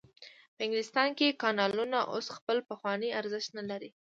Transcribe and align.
په 0.55 0.59
انګلستان 0.65 1.09
کې 1.17 1.37
کانالونو 1.43 1.99
اوس 2.13 2.27
خپل 2.37 2.57
پخوانی 2.69 3.09
ارزښت 3.19 3.49
نلري. 3.59 3.89